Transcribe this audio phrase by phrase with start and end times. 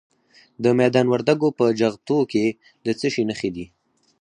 [0.63, 2.45] د میدان وردګو په جغتو کې
[2.85, 3.65] د څه شي نښې دي؟